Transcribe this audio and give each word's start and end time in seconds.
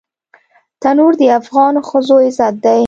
تنور 0.81 1.13
د 1.19 1.23
افغانو 1.39 1.79
ښځو 1.89 2.15
عزت 2.27 2.55
دی 2.65 2.79